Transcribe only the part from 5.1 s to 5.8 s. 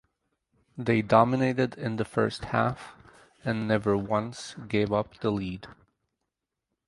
the lead.